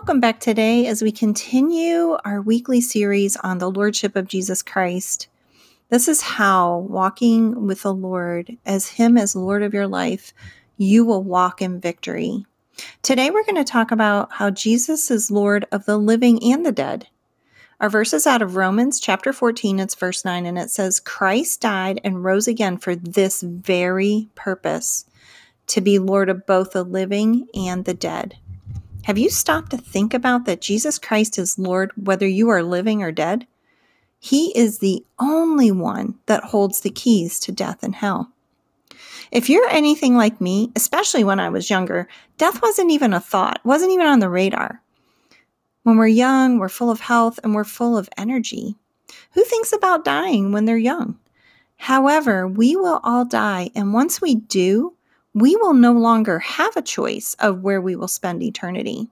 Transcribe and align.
Welcome 0.00 0.20
back 0.20 0.40
today 0.40 0.86
as 0.86 1.02
we 1.02 1.12
continue 1.12 2.16
our 2.24 2.40
weekly 2.40 2.80
series 2.80 3.36
on 3.36 3.58
the 3.58 3.70
Lordship 3.70 4.16
of 4.16 4.28
Jesus 4.28 4.62
Christ. 4.62 5.28
This 5.90 6.08
is 6.08 6.22
how 6.22 6.78
walking 6.78 7.66
with 7.66 7.82
the 7.82 7.92
Lord 7.92 8.56
as 8.64 8.88
Him 8.88 9.18
as 9.18 9.36
Lord 9.36 9.62
of 9.62 9.74
your 9.74 9.86
life, 9.86 10.32
you 10.78 11.04
will 11.04 11.22
walk 11.22 11.60
in 11.60 11.82
victory. 11.82 12.46
Today 13.02 13.30
we're 13.30 13.44
going 13.44 13.62
to 13.62 13.72
talk 13.72 13.90
about 13.90 14.32
how 14.32 14.48
Jesus 14.48 15.10
is 15.10 15.30
Lord 15.30 15.66
of 15.70 15.84
the 15.84 15.98
living 15.98 16.42
and 16.50 16.64
the 16.64 16.72
dead. 16.72 17.06
Our 17.78 17.90
verse 17.90 18.14
is 18.14 18.26
out 18.26 18.40
of 18.40 18.56
Romans 18.56 19.00
chapter 19.00 19.34
14, 19.34 19.80
it's 19.80 19.94
verse 19.94 20.24
9, 20.24 20.46
and 20.46 20.58
it 20.58 20.70
says, 20.70 20.98
Christ 20.98 21.60
died 21.60 22.00
and 22.02 22.24
rose 22.24 22.48
again 22.48 22.78
for 22.78 22.96
this 22.96 23.42
very 23.42 24.30
purpose, 24.34 25.04
to 25.66 25.82
be 25.82 25.98
Lord 25.98 26.30
of 26.30 26.46
both 26.46 26.70
the 26.70 26.84
living 26.84 27.48
and 27.54 27.84
the 27.84 27.92
dead. 27.94 28.38
Have 29.04 29.18
you 29.18 29.30
stopped 29.30 29.70
to 29.70 29.78
think 29.78 30.12
about 30.12 30.44
that 30.44 30.60
Jesus 30.60 30.98
Christ 30.98 31.38
is 31.38 31.58
Lord 31.58 31.90
whether 31.96 32.26
you 32.26 32.50
are 32.50 32.62
living 32.62 33.02
or 33.02 33.10
dead? 33.10 33.46
He 34.18 34.56
is 34.56 34.78
the 34.78 35.04
only 35.18 35.70
one 35.70 36.18
that 36.26 36.44
holds 36.44 36.80
the 36.80 36.90
keys 36.90 37.40
to 37.40 37.52
death 37.52 37.82
and 37.82 37.94
hell. 37.94 38.30
If 39.32 39.48
you're 39.48 39.68
anything 39.70 40.16
like 40.16 40.40
me, 40.40 40.70
especially 40.76 41.24
when 41.24 41.40
I 41.40 41.48
was 41.48 41.70
younger, 41.70 42.08
death 42.36 42.60
wasn't 42.60 42.90
even 42.90 43.14
a 43.14 43.20
thought, 43.20 43.60
wasn't 43.64 43.92
even 43.92 44.06
on 44.06 44.18
the 44.18 44.28
radar. 44.28 44.82
When 45.82 45.96
we're 45.96 46.08
young, 46.08 46.58
we're 46.58 46.68
full 46.68 46.90
of 46.90 47.00
health 47.00 47.40
and 47.42 47.54
we're 47.54 47.64
full 47.64 47.96
of 47.96 48.10
energy. 48.18 48.76
Who 49.32 49.44
thinks 49.44 49.72
about 49.72 50.04
dying 50.04 50.52
when 50.52 50.66
they're 50.66 50.76
young? 50.76 51.18
However, 51.78 52.46
we 52.46 52.76
will 52.76 53.00
all 53.02 53.24
die, 53.24 53.70
and 53.74 53.94
once 53.94 54.20
we 54.20 54.34
do, 54.34 54.94
we 55.34 55.56
will 55.56 55.74
no 55.74 55.92
longer 55.92 56.38
have 56.40 56.76
a 56.76 56.82
choice 56.82 57.34
of 57.38 57.62
where 57.62 57.80
we 57.80 57.96
will 57.96 58.08
spend 58.08 58.42
eternity. 58.42 59.08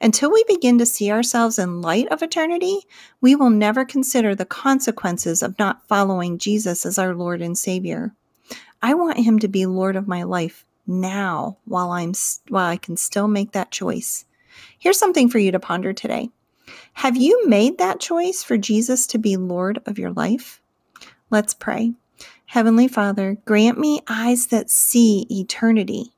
Until 0.00 0.32
we 0.32 0.44
begin 0.46 0.78
to 0.78 0.86
see 0.86 1.10
ourselves 1.10 1.58
in 1.58 1.82
light 1.82 2.08
of 2.08 2.22
eternity, 2.22 2.80
we 3.20 3.34
will 3.34 3.50
never 3.50 3.84
consider 3.84 4.34
the 4.34 4.44
consequences 4.44 5.42
of 5.42 5.58
not 5.58 5.86
following 5.88 6.38
Jesus 6.38 6.86
as 6.86 6.98
our 6.98 7.14
Lord 7.14 7.42
and 7.42 7.58
Savior. 7.58 8.14
I 8.80 8.94
want 8.94 9.18
him 9.18 9.38
to 9.40 9.48
be 9.48 9.66
Lord 9.66 9.96
of 9.96 10.08
my 10.08 10.22
life 10.22 10.64
now 10.86 11.58
while 11.64 11.90
I'm 11.90 12.12
while 12.48 12.66
I 12.66 12.76
can 12.76 12.96
still 12.96 13.28
make 13.28 13.52
that 13.52 13.70
choice. 13.70 14.26
Here's 14.78 14.98
something 14.98 15.28
for 15.28 15.38
you 15.38 15.52
to 15.52 15.60
ponder 15.60 15.92
today. 15.92 16.30
Have 16.94 17.16
you 17.16 17.46
made 17.48 17.78
that 17.78 18.00
choice 18.00 18.42
for 18.42 18.56
Jesus 18.56 19.06
to 19.08 19.18
be 19.18 19.36
Lord 19.36 19.80
of 19.86 19.98
your 19.98 20.12
life? 20.12 20.60
Let's 21.30 21.54
pray. 21.54 21.94
Heavenly 22.46 22.88
Father, 22.88 23.38
grant 23.44 23.78
me 23.78 24.00
eyes 24.08 24.46
that 24.48 24.70
see 24.70 25.26
eternity. 25.30 26.12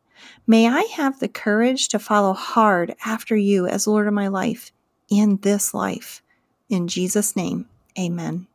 May 0.46 0.68
I 0.68 0.82
have 0.94 1.18
the 1.18 1.28
courage 1.28 1.88
to 1.88 1.98
follow 1.98 2.32
hard 2.32 2.94
after 3.04 3.36
you 3.36 3.66
as 3.66 3.86
Lord 3.86 4.06
of 4.06 4.14
my 4.14 4.28
life 4.28 4.72
in 5.08 5.38
this 5.42 5.72
life. 5.72 6.22
In 6.68 6.88
Jesus' 6.88 7.36
name, 7.36 7.68
amen. 7.98 8.46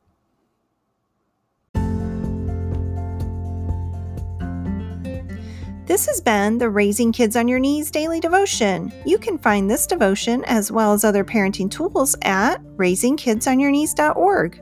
This 5.91 6.05
has 6.05 6.21
been 6.21 6.57
the 6.57 6.69
Raising 6.69 7.11
Kids 7.11 7.35
on 7.35 7.49
Your 7.49 7.59
Knees 7.59 7.91
daily 7.91 8.21
devotion. 8.21 8.93
You 9.05 9.17
can 9.17 9.37
find 9.37 9.69
this 9.69 9.85
devotion 9.85 10.41
as 10.45 10.71
well 10.71 10.93
as 10.93 11.03
other 11.03 11.25
parenting 11.25 11.69
tools 11.69 12.15
at 12.21 12.63
raisingkidsonyourknees.org. 12.77 14.61